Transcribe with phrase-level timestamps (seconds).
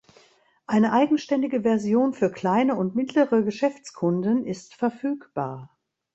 [0.65, 5.77] Eine eigenständige Version für kleine und mittlere Geschäftskunden ist verfügbar.